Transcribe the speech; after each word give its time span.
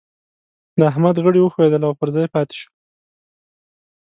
د 0.77 0.81
احمد 0.91 1.15
غړي 1.25 1.39
وښوئېدل 1.41 1.81
او 1.87 1.93
پر 1.99 2.07
ځای 2.15 2.27
پاته 2.33 2.53
شو. 2.59 2.69